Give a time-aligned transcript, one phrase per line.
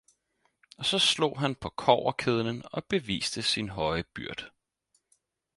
[0.77, 4.51] Og så slog han på kobberkedlen og beviste sin høje byrd.